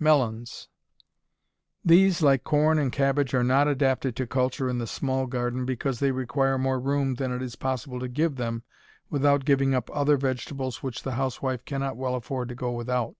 [0.00, 0.66] Melons
[1.84, 6.00] These, like corn and cabbage, are not adapted to culture in the small garden because
[6.00, 8.64] they require more room than it is possible to give them
[9.10, 13.14] without giving up other vegetables which the housewife cannot well afford to go without.